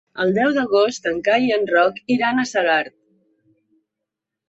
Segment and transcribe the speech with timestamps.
[0.23, 2.97] El deu d'agost en Cai i en Roc iran a Segart.